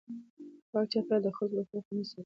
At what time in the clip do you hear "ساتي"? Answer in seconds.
2.09-2.19